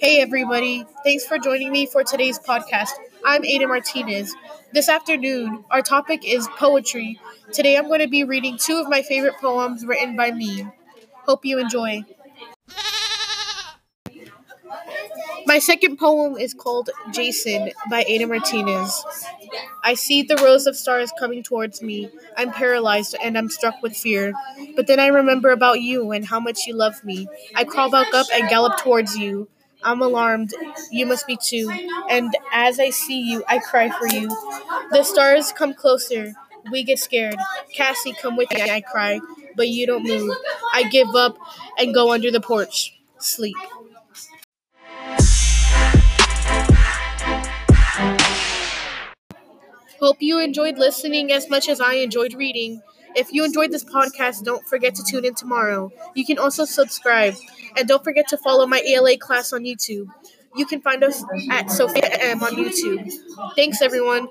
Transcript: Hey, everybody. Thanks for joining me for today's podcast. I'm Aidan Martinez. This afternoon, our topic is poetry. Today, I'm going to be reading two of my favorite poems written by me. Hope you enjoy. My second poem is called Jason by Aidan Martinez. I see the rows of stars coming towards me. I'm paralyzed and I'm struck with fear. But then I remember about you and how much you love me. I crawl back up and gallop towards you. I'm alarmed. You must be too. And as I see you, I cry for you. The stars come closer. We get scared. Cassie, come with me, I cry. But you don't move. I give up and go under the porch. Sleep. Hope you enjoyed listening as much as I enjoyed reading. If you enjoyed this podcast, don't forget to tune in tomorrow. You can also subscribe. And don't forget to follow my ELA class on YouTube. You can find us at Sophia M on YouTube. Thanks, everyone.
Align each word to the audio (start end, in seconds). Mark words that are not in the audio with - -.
Hey, 0.00 0.20
everybody. 0.20 0.84
Thanks 1.02 1.26
for 1.26 1.38
joining 1.38 1.72
me 1.72 1.84
for 1.84 2.04
today's 2.04 2.38
podcast. 2.38 2.90
I'm 3.24 3.44
Aidan 3.44 3.66
Martinez. 3.66 4.32
This 4.72 4.88
afternoon, 4.88 5.64
our 5.72 5.82
topic 5.82 6.20
is 6.24 6.46
poetry. 6.56 7.20
Today, 7.52 7.76
I'm 7.76 7.88
going 7.88 7.98
to 7.98 8.06
be 8.06 8.22
reading 8.22 8.58
two 8.58 8.76
of 8.76 8.88
my 8.88 9.02
favorite 9.02 9.34
poems 9.40 9.84
written 9.84 10.14
by 10.14 10.30
me. 10.30 10.64
Hope 11.26 11.44
you 11.44 11.58
enjoy. 11.58 12.04
My 15.46 15.58
second 15.58 15.96
poem 15.96 16.36
is 16.36 16.54
called 16.54 16.90
Jason 17.10 17.72
by 17.90 18.04
Aidan 18.06 18.28
Martinez. 18.28 19.04
I 19.82 19.94
see 19.94 20.22
the 20.22 20.36
rows 20.36 20.68
of 20.68 20.76
stars 20.76 21.12
coming 21.18 21.42
towards 21.42 21.82
me. 21.82 22.08
I'm 22.36 22.52
paralyzed 22.52 23.16
and 23.20 23.36
I'm 23.36 23.50
struck 23.50 23.82
with 23.82 23.96
fear. 23.96 24.32
But 24.76 24.86
then 24.86 25.00
I 25.00 25.08
remember 25.08 25.50
about 25.50 25.80
you 25.80 26.12
and 26.12 26.24
how 26.24 26.38
much 26.38 26.68
you 26.68 26.76
love 26.76 27.02
me. 27.02 27.26
I 27.56 27.64
crawl 27.64 27.90
back 27.90 28.14
up 28.14 28.28
and 28.32 28.48
gallop 28.48 28.78
towards 28.78 29.16
you. 29.16 29.48
I'm 29.82 30.02
alarmed. 30.02 30.52
You 30.90 31.06
must 31.06 31.26
be 31.26 31.36
too. 31.36 31.70
And 32.10 32.34
as 32.52 32.80
I 32.80 32.90
see 32.90 33.20
you, 33.20 33.44
I 33.48 33.58
cry 33.58 33.90
for 33.90 34.06
you. 34.06 34.28
The 34.90 35.02
stars 35.02 35.52
come 35.52 35.74
closer. 35.74 36.34
We 36.70 36.82
get 36.82 36.98
scared. 36.98 37.36
Cassie, 37.74 38.14
come 38.20 38.36
with 38.36 38.50
me, 38.52 38.62
I 38.62 38.80
cry. 38.80 39.20
But 39.56 39.68
you 39.68 39.86
don't 39.86 40.04
move. 40.04 40.36
I 40.72 40.84
give 40.84 41.14
up 41.14 41.38
and 41.78 41.94
go 41.94 42.12
under 42.12 42.30
the 42.30 42.40
porch. 42.40 42.98
Sleep. 43.18 43.56
Hope 50.00 50.18
you 50.20 50.38
enjoyed 50.38 50.78
listening 50.78 51.32
as 51.32 51.50
much 51.50 51.68
as 51.68 51.80
I 51.80 51.94
enjoyed 51.94 52.34
reading. 52.34 52.82
If 53.16 53.32
you 53.32 53.44
enjoyed 53.44 53.72
this 53.72 53.84
podcast, 53.84 54.44
don't 54.44 54.64
forget 54.66 54.94
to 54.94 55.02
tune 55.02 55.24
in 55.24 55.34
tomorrow. 55.34 55.90
You 56.14 56.24
can 56.24 56.38
also 56.38 56.64
subscribe. 56.64 57.34
And 57.78 57.86
don't 57.88 58.02
forget 58.02 58.28
to 58.28 58.36
follow 58.36 58.66
my 58.66 58.82
ELA 58.86 59.16
class 59.16 59.52
on 59.52 59.62
YouTube. 59.62 60.08
You 60.56 60.66
can 60.66 60.80
find 60.80 61.04
us 61.04 61.24
at 61.50 61.70
Sophia 61.70 62.08
M 62.20 62.42
on 62.42 62.52
YouTube. 62.54 63.12
Thanks, 63.54 63.80
everyone. 63.80 64.28